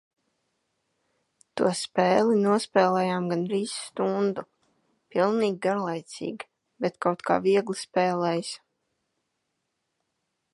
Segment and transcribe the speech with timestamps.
[1.59, 4.45] To spēli nospēlējam gandrīz stundu.
[5.17, 6.49] Pilnīgi garlaicīga,
[6.87, 8.51] bet kaut kā viegli spēlējas.